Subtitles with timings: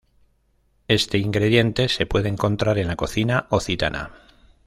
[0.87, 4.09] Este ingrediente se puede encontrar en la cocina occitana.